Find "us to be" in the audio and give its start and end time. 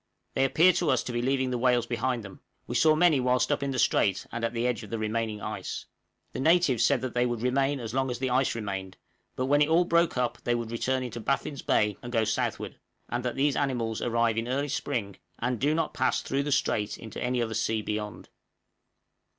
0.89-1.21